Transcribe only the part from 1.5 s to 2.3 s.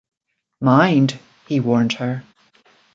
warned her.